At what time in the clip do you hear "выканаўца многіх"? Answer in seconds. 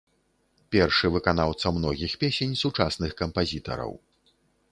1.17-2.15